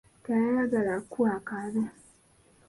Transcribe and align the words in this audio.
Teyayagala 0.23 0.89
Aku 0.99 1.19
akaabe. 1.37 1.83